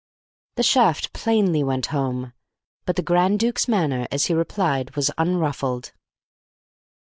[0.55, 2.33] The shaft plainly went home,
[2.87, 5.91] but the Grand Duke's manner, as he replied, was unruffled.